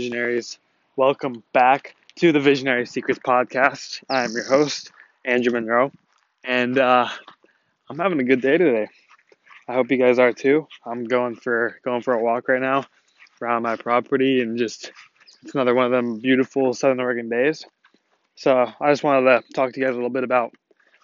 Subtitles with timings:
[0.00, 0.58] Visionaries.
[0.96, 4.02] Welcome back to the Visionary Secrets podcast.
[4.08, 4.92] I'm your host,
[5.26, 5.92] Andrew Monroe,
[6.42, 7.06] and uh,
[7.90, 8.88] I'm having a good day today.
[9.68, 10.66] I hope you guys are too.
[10.86, 12.86] I'm going for going for a walk right now
[13.42, 14.90] around my property, and just
[15.42, 17.66] it's another one of them beautiful Southern Oregon days.
[18.36, 20.54] So I just wanted to talk to you guys a little bit about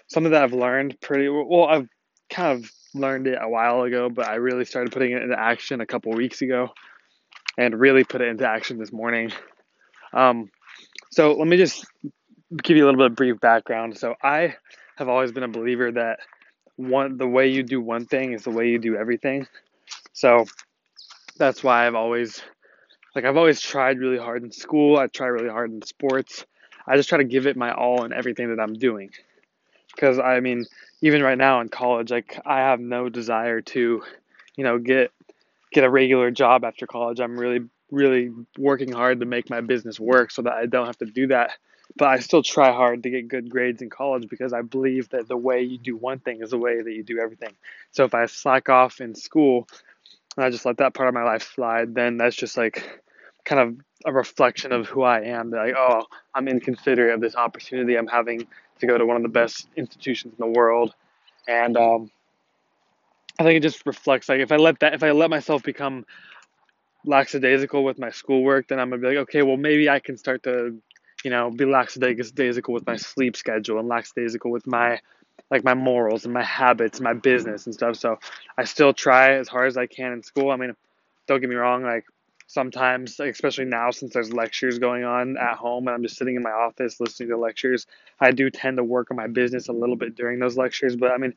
[0.07, 1.67] something that I've learned pretty well.
[1.67, 1.89] I've
[2.31, 5.83] kind of learned it a while ago, but I really started putting it into action
[5.83, 6.71] a couple weeks ago
[7.57, 9.33] and really put it into action this morning.
[10.13, 10.51] Um,
[11.11, 11.87] so let me just
[12.63, 13.97] give you a little bit of brief background.
[13.99, 14.55] So I
[14.97, 16.21] have always been a believer that
[16.77, 19.47] one the way you do one thing is the way you do everything.
[20.13, 20.45] So
[21.39, 22.43] that's why I've always
[23.15, 24.99] like I've always tried really hard in school.
[24.99, 26.45] I try really hard in sports.
[26.87, 29.11] I just try to give it my all in everything that I'm doing.
[29.95, 30.67] Because I mean,
[31.01, 34.03] even right now in college, like I have no desire to,
[34.57, 35.13] you know, get
[35.77, 37.21] get a regular job after college.
[37.21, 40.97] I'm really, really working hard to make my business work so that I don't have
[40.99, 41.51] to do that.
[41.99, 45.29] But I still try hard to get good grades in college because I believe that
[45.29, 47.53] the way you do one thing is the way that you do everything.
[47.91, 49.69] So if I slack off in school
[50.37, 53.03] and I just let that part of my life slide, then that's just like
[53.45, 55.51] kind of a reflection of who I am.
[55.51, 58.47] That Like, oh, I'm inconsiderate of this opportunity I'm having
[58.79, 60.95] to go to one of the best institutions in the world.
[61.47, 62.11] And um,
[63.39, 66.07] I think it just reflects like if I let that if I let myself become
[67.05, 70.43] lackadaisical with my schoolwork, then I'm gonna be like, okay, well maybe I can start
[70.45, 70.77] to,
[71.25, 75.01] you know, be lackadaisical with my sleep schedule and lackadaisical with my
[75.51, 77.97] like my morals and my habits, and my business and stuff.
[77.97, 78.19] So
[78.59, 80.51] I still try as hard as I can in school.
[80.51, 80.75] I mean,
[81.29, 82.05] don't get me wrong, like
[82.47, 86.43] sometimes, especially now since there's lectures going on at home and I'm just sitting in
[86.43, 87.87] my office listening to lectures,
[88.21, 90.97] I do tend to work on my business a little bit during those lectures.
[90.97, 91.35] But I mean,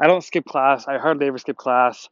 [0.00, 0.86] I don't skip class.
[0.86, 2.08] I hardly ever skip class.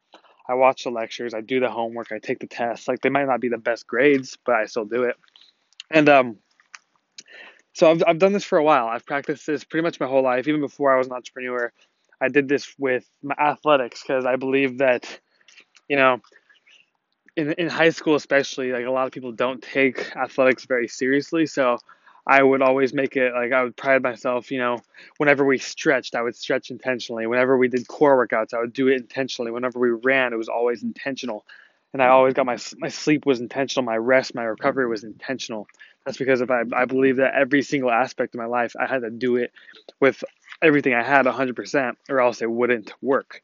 [0.49, 1.35] I watch the lectures.
[1.35, 2.13] I do the homework.
[2.13, 2.89] I take the tests.
[2.89, 5.17] Like they might not be the best grades, but I still do it.
[5.91, 6.37] And um,
[7.73, 8.87] so I've I've done this for a while.
[8.87, 10.49] I've practiced this pretty much my whole life.
[10.49, 11.73] Even before I was an entrepreneur,
[12.21, 15.21] I did this with my athletics because I believe that,
[15.89, 16.21] you know,
[17.37, 21.47] in in high school especially, like a lot of people don't take athletics very seriously.
[21.47, 21.79] So
[22.27, 24.79] I would always make it like I would pride myself, you know,
[25.19, 27.27] whenever we stretched, I would stretch intentionally.
[27.27, 29.53] Whenever we did core workouts, I would do it intentionally.
[29.53, 31.47] Whenever we ran, it was always intentional.
[31.93, 35.69] And I always got my my sleep was intentional, my rest, my recovery was intentional.
[36.05, 39.03] That's because if I I believe that every single aspect of my life, I had
[39.03, 39.53] to do it
[40.01, 40.23] with
[40.61, 43.43] everything I had 100% or else it wouldn't work.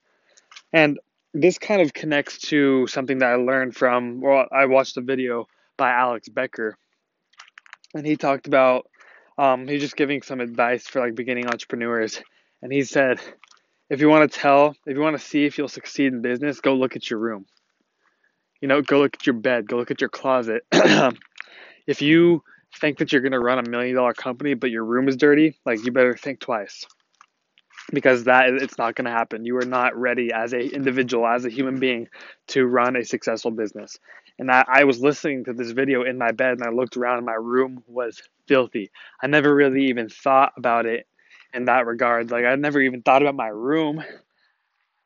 [0.72, 0.98] And
[1.32, 5.46] this kind of connects to something that I learned from well, I watched a video
[5.76, 6.76] by Alex Becker
[7.94, 8.86] and he talked about
[9.38, 12.20] um, he's just giving some advice for like beginning entrepreneurs,
[12.60, 13.20] and he said,
[13.88, 16.60] if you want to tell, if you want to see if you'll succeed in business,
[16.60, 17.46] go look at your room.
[18.60, 20.62] You know, go look at your bed, go look at your closet.
[21.86, 22.42] if you
[22.80, 25.58] think that you're going to run a million dollar company, but your room is dirty,
[25.66, 26.86] like you better think twice
[27.92, 29.44] because that it's not going to happen.
[29.44, 32.08] You are not ready as a individual, as a human being,
[32.48, 33.98] to run a successful business.
[34.42, 37.18] And I, I was listening to this video in my bed, and I looked around,
[37.18, 38.90] and my room was filthy.
[39.22, 41.06] I never really even thought about it
[41.54, 42.32] in that regard.
[42.32, 44.02] Like I never even thought about my room.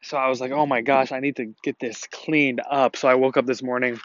[0.00, 2.96] So I was like, oh my gosh, I need to get this cleaned up.
[2.96, 4.00] So I woke up this morning.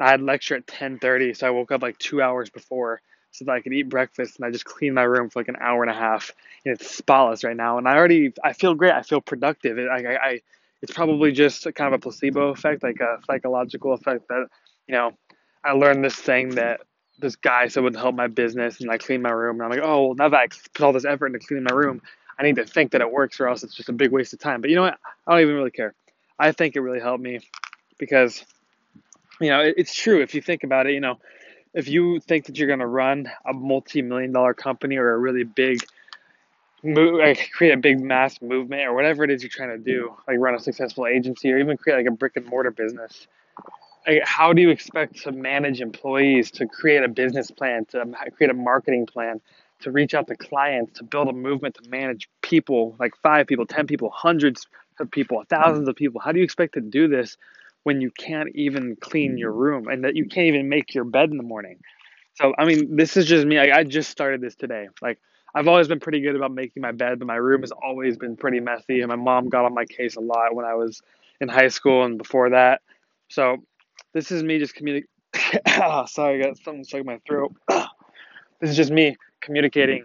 [0.00, 3.00] I had lecture at 10:30, so I woke up like two hours before
[3.30, 5.58] so that I could eat breakfast and I just cleaned my room for like an
[5.60, 6.32] hour and a half.
[6.64, 8.94] And it's spotless right now, and I already I feel great.
[8.94, 9.78] I feel productive.
[9.78, 10.40] I, I
[10.82, 14.46] it's probably just kind of a placebo effect, like a psychological effect that
[14.86, 15.12] you know
[15.64, 16.80] I learned this thing that
[17.18, 19.88] this guy said would help my business and I clean my room and I'm like,
[19.88, 22.02] oh well now that I put all this effort into cleaning my room,
[22.38, 24.38] I need to think that it works or else it's just a big waste of
[24.38, 24.60] time.
[24.60, 24.98] But you know what?
[25.26, 25.94] I don't even really care.
[26.38, 27.40] I think it really helped me
[27.98, 28.44] because
[29.40, 31.18] you know, it, it's true if you think about it, you know,
[31.74, 35.44] if you think that you're going to run a multi-million dollar company or a really
[35.44, 35.80] big
[36.82, 40.14] move, like create a big mass movement or whatever it is you're trying to do,
[40.28, 43.26] like run a successful agency or even create like a brick and mortar business.
[44.06, 48.04] Like, how do you expect to manage employees, to create a business plan, to
[48.36, 49.40] create a marketing plan,
[49.80, 53.66] to reach out to clients, to build a movement, to manage people, like five people,
[53.66, 54.66] ten people, hundreds
[55.00, 56.20] of people, thousands of people?
[56.20, 57.36] How do you expect to do this
[57.86, 61.30] when you can't even clean your room and that you can't even make your bed
[61.30, 61.78] in the morning.
[62.34, 63.58] So, I mean, this is just me.
[63.58, 64.88] I, I just started this today.
[65.00, 65.20] Like,
[65.56, 68.36] I've always been pretty good about making my bed, but my room has always been
[68.36, 69.00] pretty messy.
[69.00, 71.00] And my mom got on my case a lot when I was
[71.40, 72.82] in high school and before that.
[73.28, 73.56] So,
[74.12, 75.08] this is me just communicating.
[75.82, 77.56] oh, sorry, I got something stuck in my throat.
[77.68, 80.04] this is just me communicating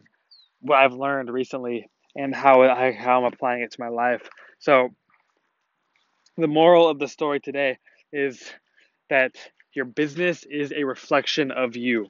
[0.61, 4.29] what I've learned recently and how I how I'm applying it to my life.
[4.59, 4.87] So,
[6.37, 7.77] the moral of the story today
[8.13, 8.41] is
[9.09, 9.35] that
[9.73, 12.07] your business is a reflection of you.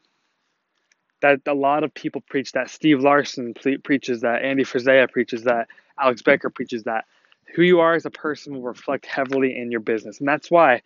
[1.22, 2.70] That a lot of people preach that.
[2.70, 3.54] Steve Larsen
[3.84, 4.44] preaches that.
[4.44, 5.68] Andy Frisella preaches that.
[6.00, 7.06] Alex Becker preaches that.
[7.56, 10.82] Who you are as a person will reflect heavily in your business, and that's why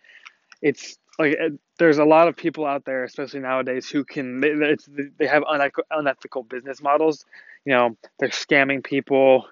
[0.62, 1.36] it's like
[1.78, 4.76] there's a lot of people out there, especially nowadays, who can they,
[5.18, 7.24] they have unethical, unethical business models.
[7.64, 9.46] You know, they're scamming people.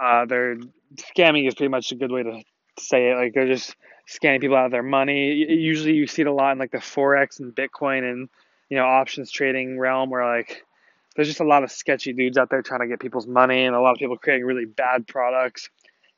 [0.00, 0.56] Uh, they're
[0.96, 2.42] scamming is pretty much a good way to
[2.78, 3.16] say it.
[3.16, 3.76] Like they're just
[4.08, 5.34] scamming people out of their money.
[5.34, 8.28] Usually, you see it a lot in like the forex and Bitcoin and
[8.68, 10.64] you know options trading realm, where like
[11.16, 13.74] there's just a lot of sketchy dudes out there trying to get people's money, and
[13.74, 15.70] a lot of people creating really bad products,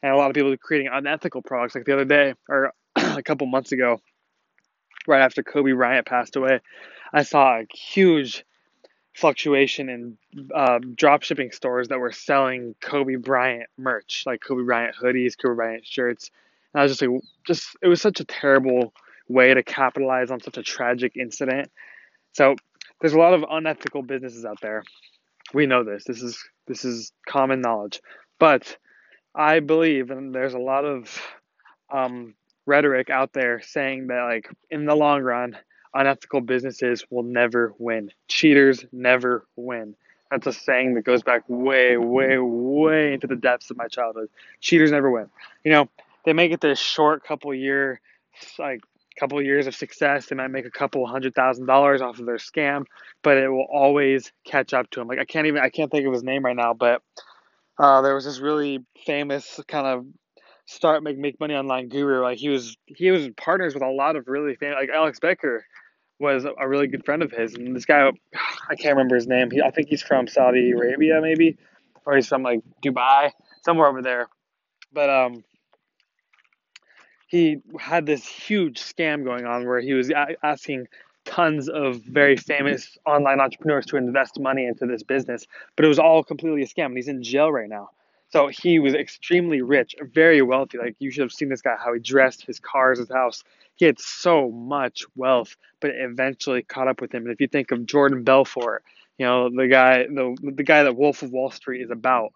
[0.03, 1.75] and a lot of people creating unethical products.
[1.75, 4.01] Like the other day or a couple months ago,
[5.07, 6.61] right after Kobe Bryant passed away,
[7.13, 8.45] I saw a huge
[9.17, 10.19] fluctuation in
[10.55, 15.55] uh, drop shipping stores that were selling Kobe Bryant merch, like Kobe Bryant hoodies, Kobe
[15.55, 16.31] Bryant shirts.
[16.75, 18.93] And I was just like, just it was such a terrible
[19.29, 21.71] way to capitalize on such a tragic incident.
[22.37, 22.55] So
[23.01, 24.85] there's a lot of unethical businesses out there.
[25.55, 26.05] We know this.
[26.05, 28.03] This is this is common knowledge.
[28.39, 28.77] But
[29.35, 31.19] I believe, and there's a lot of
[31.91, 32.35] um,
[32.67, 35.57] rhetoric out there saying that like in the long run,
[35.95, 38.13] unethical businesses will never win.
[38.29, 39.97] Cheaters never win.
[40.31, 44.29] That's a saying that goes back way, way, way into the depths of my childhood.
[44.61, 45.31] Cheaters never win.
[45.65, 45.89] You know,
[46.27, 47.99] they make it this short couple year,
[48.59, 48.83] like
[49.19, 50.27] couple years of success.
[50.27, 52.85] They might make a couple hundred thousand dollars off of their scam,
[53.23, 55.09] but it will always catch up to them.
[55.09, 57.03] Like I can't even I can't think of his name right now, but
[57.79, 60.07] uh, there was this really famous kind of
[60.67, 62.23] start make make money online guru.
[62.23, 65.65] Like he was he was partners with a lot of really famous like Alex Becker
[66.19, 68.11] was a really good friend of his, and this guy
[68.69, 69.51] I can't remember his name.
[69.51, 71.59] He, I think he's from Saudi Arabia maybe,
[72.05, 73.33] or he's from like Dubai
[73.65, 74.29] somewhere over there.
[74.93, 75.45] But um,
[77.27, 80.11] he had this huge scam going on where he was
[80.43, 80.89] asking
[81.25, 85.99] tons of very famous online entrepreneurs to invest money into this business, but it was
[85.99, 86.87] all completely a scam.
[86.87, 87.91] And he's in jail right now.
[88.31, 90.79] So he was extremely rich, very wealthy.
[90.79, 93.45] Like you should have seen this guy, how he dressed, his cars, his house.
[93.77, 97.25] He had so much wealth, but it eventually caught up with him.
[97.25, 98.85] And if you think of Jordan Belfort,
[99.19, 102.33] you know the guy, the the guy that Wolf of Wall Street is about.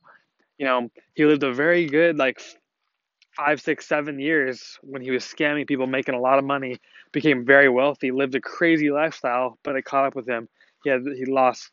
[0.58, 2.40] You know, he lived a very good like
[3.36, 6.78] five, six, seven years when he was scamming people, making a lot of money,
[7.12, 10.48] became very wealthy, lived a crazy lifestyle, but it caught up with him.
[10.84, 11.70] He had he lost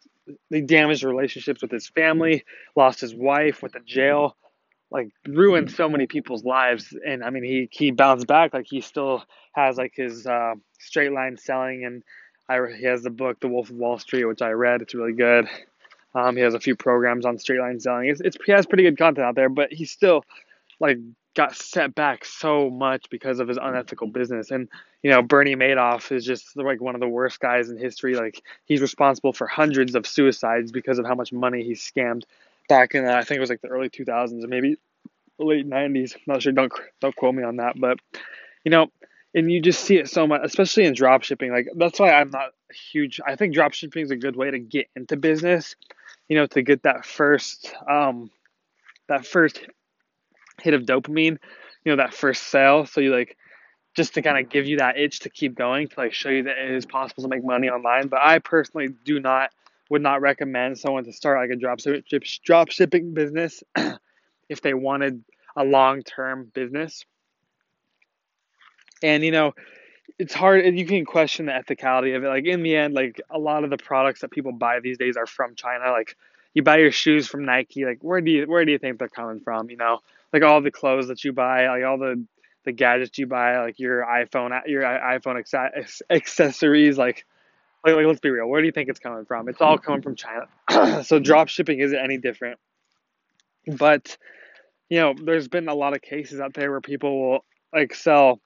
[0.50, 2.44] he damaged relationships with his family,
[2.76, 4.36] lost his wife, went to jail,
[4.92, 6.94] like ruined so many people's lives.
[7.06, 8.54] And I mean, he he bounced back.
[8.54, 12.04] Like he still has like his uh, straight line selling, and
[12.50, 14.82] I he has the book The Wolf of Wall Street, which I read.
[14.82, 15.48] It's really good.
[16.16, 18.10] Um, he has a few programs on straight line selling.
[18.10, 20.24] It's, it's he has pretty good content out there, but he's still
[20.80, 20.98] like
[21.38, 24.50] got set back so much because of his unethical business.
[24.50, 24.68] And
[25.04, 28.16] you know, Bernie Madoff is just like one of the worst guys in history.
[28.16, 32.24] Like he's responsible for hundreds of suicides because of how much money he scammed
[32.68, 34.78] back in the, I think it was like the early 2000s or maybe
[35.38, 36.16] late 90s.
[36.16, 36.52] I'm not sure.
[36.54, 38.00] Don't don't quote me on that, but
[38.66, 38.88] you know,
[39.36, 41.52] and you just see it so much, especially in drop shipping.
[41.52, 42.50] Like that's why I'm not
[42.92, 43.22] huge.
[43.24, 45.76] I think drop shipping is a good way to get into business.
[46.30, 48.32] You know, to get that first um
[49.08, 49.60] that first
[50.62, 51.38] hit of dopamine,
[51.84, 52.86] you know, that first sale.
[52.86, 53.38] So you like
[53.96, 56.44] just to kind of give you that itch to keep going, to like show you
[56.44, 58.08] that it is possible to make money online.
[58.08, 59.52] But I personally do not
[59.90, 61.80] would not recommend someone to start like a drop
[62.44, 63.64] drop shipping business
[64.50, 65.24] if they wanted
[65.56, 67.06] a long term business.
[69.02, 69.54] And you know,
[70.20, 70.66] it's hard.
[70.78, 72.28] You can question the ethicality of it.
[72.28, 75.18] Like in the end, like a lot of the products that people buy these days
[75.18, 75.92] are from China.
[75.92, 76.16] Like
[76.54, 77.86] you buy your shoes from Nike.
[77.86, 79.70] Like where do you where do you think they're coming from?
[79.70, 80.00] You know,
[80.34, 82.26] like all the clothes that you buy, like all the
[82.66, 85.40] the gadgets you buy, like your iPhone, your iPhone
[86.10, 87.26] accessories, like,
[87.86, 89.48] like, like let's be real, where do you think it's coming from?
[89.48, 91.04] It's all coming from China.
[91.04, 92.60] so drop shipping isn't any different.
[93.66, 94.18] But
[94.90, 98.42] you know, there's been a lot of cases out there where people will like sell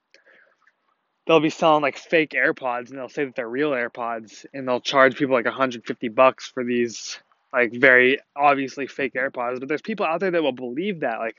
[1.26, 4.80] they'll be selling like fake AirPods and they'll say that they're real AirPods and they'll
[4.80, 7.18] charge people like 150 bucks for these
[7.52, 9.60] like very obviously fake AirPods.
[9.60, 11.18] But there's people out there that will believe that.
[11.18, 11.36] Like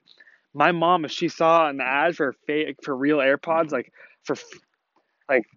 [0.53, 3.91] my mom, if she saw an ad for fake for real AirPods, like
[4.23, 4.35] for
[5.27, 5.47] like,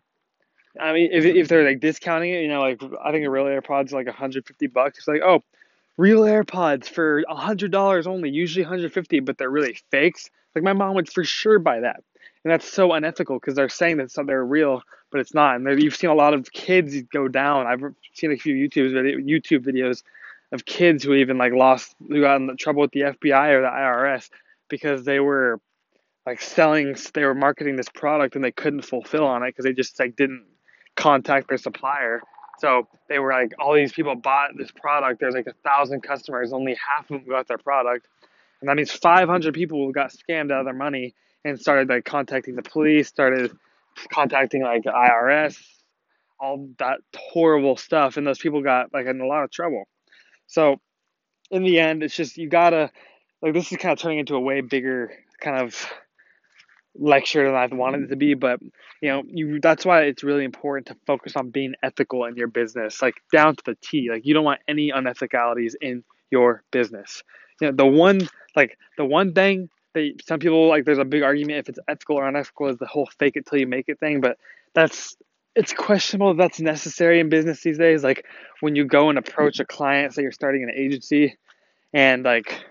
[0.80, 3.44] I mean, if if they're like discounting it, you know, like I think a real
[3.44, 4.98] AirPods like 150 bucks.
[4.98, 5.42] It's like, oh,
[5.96, 10.30] real AirPods for hundred dollars only, usually 150, but they're really fakes.
[10.54, 12.02] Like my mom would for sure buy that,
[12.44, 15.56] and that's so unethical because they're saying that they're real, but it's not.
[15.56, 17.66] And you've seen a lot of kids go down.
[17.66, 17.82] I've
[18.14, 18.92] seen a few YouTube
[19.26, 20.02] YouTube videos
[20.52, 23.68] of kids who even like lost, who got in trouble with the FBI or the
[23.68, 24.28] IRS
[24.68, 25.60] because they were
[26.24, 29.72] like selling, they were marketing this product and they couldn't fulfill on it because they
[29.72, 30.44] just like didn't,
[30.96, 32.22] contact their supplier.
[32.58, 35.20] So they were like, all these people bought this product.
[35.20, 38.08] There's like a thousand customers, only half of them got their product,
[38.60, 42.56] and that means 500 people got scammed out of their money and started like contacting
[42.56, 43.52] the police, started
[44.10, 45.62] contacting like IRS,
[46.40, 49.86] all that horrible stuff, and those people got like in a lot of trouble.
[50.46, 50.80] So
[51.50, 52.90] in the end, it's just you gotta
[53.42, 55.74] like this is kind of turning into a way bigger kind of
[56.98, 58.60] lecture than I wanted it to be, but
[59.00, 62.48] you know, you that's why it's really important to focus on being ethical in your
[62.48, 64.08] business, like down to the T.
[64.10, 67.22] Like you don't want any unethicalities in your business.
[67.60, 71.22] You know, the one like the one thing that some people like there's a big
[71.22, 74.00] argument if it's ethical or unethical is the whole fake it till you make it
[74.00, 74.38] thing, but
[74.74, 75.16] that's
[75.56, 78.04] it's questionable if that's necessary in business these days.
[78.04, 78.26] Like
[78.60, 81.36] when you go and approach a client, say you're starting an agency
[81.94, 82.64] and like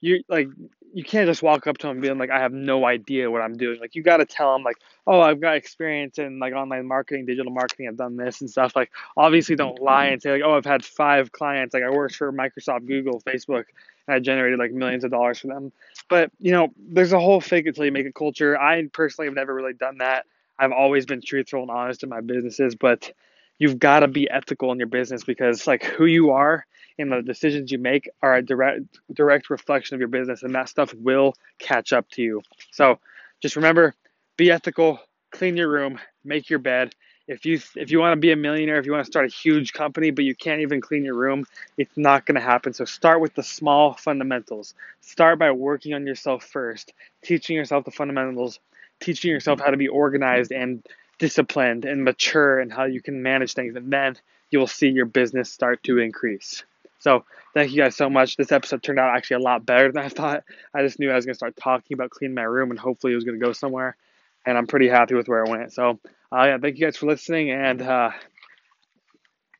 [0.00, 0.48] you like
[0.92, 3.56] you can't just walk up to them being like, I have no idea what I'm
[3.56, 3.80] doing.
[3.80, 7.26] Like you got to tell them like, oh, I've got experience in like online marketing,
[7.26, 7.88] digital marketing.
[7.88, 8.76] I've done this and stuff.
[8.76, 11.72] Like obviously don't lie and say like, oh, I've had five clients.
[11.72, 13.64] Like I worked for Microsoft, Google, Facebook,
[14.06, 15.72] and I generated like millions of dollars for them.
[16.10, 18.60] But you know, there's a whole fake it till you make it culture.
[18.60, 20.26] I personally have never really done that.
[20.60, 23.12] I've always been truthful and honest in my businesses, but
[23.58, 26.66] you've got to be ethical in your business because like who you are
[26.98, 28.82] and the decisions you make are a direct
[29.14, 32.42] direct reflection of your business and that stuff will catch up to you.
[32.72, 32.98] So
[33.40, 33.94] just remember,
[34.36, 35.00] be ethical,
[35.30, 36.94] clean your room, make your bed.
[37.26, 39.34] If you if you want to be a millionaire, if you want to start a
[39.34, 41.46] huge company but you can't even clean your room,
[41.78, 42.74] it's not going to happen.
[42.74, 44.74] So start with the small fundamentals.
[45.00, 48.58] Start by working on yourself first, teaching yourself the fundamentals,
[49.00, 50.84] teaching yourself how to be organized and
[51.18, 54.16] disciplined and mature and how you can manage things and then
[54.50, 56.64] you will see your business start to increase.
[56.98, 58.36] So thank you guys so much.
[58.36, 60.44] This episode turned out actually a lot better than I thought.
[60.74, 63.12] I just knew I was going to start talking about cleaning my room and hopefully
[63.12, 63.96] it was going to go somewhere.
[64.44, 65.72] And I'm pretty happy with where it went.
[65.72, 65.98] So
[66.32, 68.10] uh, yeah, thank you guys for listening and uh,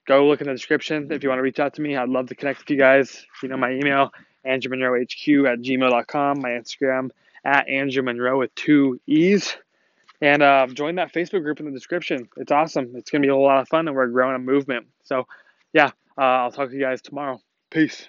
[0.06, 1.96] go look in the description if you want to reach out to me.
[1.96, 3.24] I'd love to connect with you guys.
[3.42, 4.12] You know my email,
[4.46, 7.10] andrewmonroehq at gmail.com, my Instagram
[7.44, 9.56] at Andrew Monroe with two E's.
[10.22, 12.28] And uh, join that Facebook group in the description.
[12.36, 12.92] It's awesome.
[12.94, 14.86] It's going to be a lot of fun and we're growing a movement.
[15.02, 15.26] So
[15.72, 17.40] yeah, uh, I'll talk to you guys tomorrow.
[17.70, 18.08] Peace.